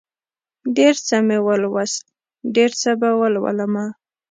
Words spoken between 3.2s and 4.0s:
ولولمه